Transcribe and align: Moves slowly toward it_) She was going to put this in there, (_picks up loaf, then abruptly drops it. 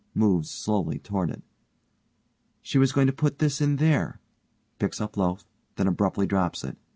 Moves 0.15 0.49
slowly 0.49 0.97
toward 0.97 1.29
it_) 1.29 1.43
She 2.63 2.79
was 2.79 2.91
going 2.91 3.05
to 3.05 3.13
put 3.13 3.37
this 3.37 3.61
in 3.61 3.75
there, 3.75 4.19
(_picks 4.79 4.99
up 4.99 5.15
loaf, 5.15 5.45
then 5.75 5.85
abruptly 5.85 6.25
drops 6.25 6.63
it. 6.63 6.79